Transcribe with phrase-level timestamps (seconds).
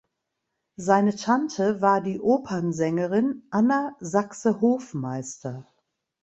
[0.77, 5.67] Seine Tante war die Opernsängerin Anna Sachse-Hofmeister.